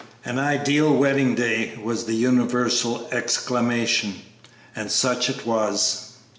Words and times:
"An 0.25 0.39
ideal 0.39 0.91
wedding 0.91 1.35
day!" 1.35 1.73
was 1.83 2.05
the 2.05 2.15
universal 2.15 3.07
exclamation; 3.11 4.15
and 4.75 4.89
such 4.91 5.29
it 5.29 5.45
was. 5.45 6.13